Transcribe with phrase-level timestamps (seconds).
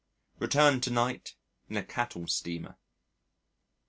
[0.39, 1.35] Return to night
[1.69, 2.75] in a cattle steamer.